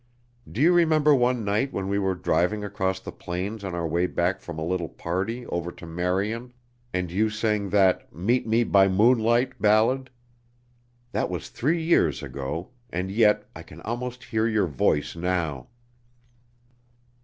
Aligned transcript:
Do 0.51 0.61
you 0.61 0.73
remember 0.73 1.13
one 1.13 1.45
night 1.45 1.71
when 1.71 1.87
we 1.87 1.99
were 1.99 2.15
driving 2.15 2.63
across 2.63 2.99
the 2.99 3.11
plains 3.11 3.63
on 3.63 3.75
our 3.75 3.87
way 3.87 4.07
back 4.07 4.41
from 4.41 4.57
a 4.57 4.65
little 4.65 4.89
party 4.89 5.45
over 5.45 5.71
to 5.73 5.85
Marion, 5.85 6.53
and 6.91 7.11
you 7.11 7.29
sang 7.29 7.69
that 7.69 8.11
'Meet 8.11 8.47
Me 8.47 8.63
by 8.63 8.87
Moonlight' 8.87 9.61
ballad? 9.61 10.09
That 11.11 11.29
was 11.29 11.49
three 11.49 11.83
years 11.83 12.23
ago, 12.23 12.71
and 12.89 13.11
yet 13.11 13.47
I 13.55 13.61
can 13.61 13.79
almost 13.81 14.23
hear 14.23 14.47
your 14.47 14.65
voice 14.65 15.15
now." 15.15 15.67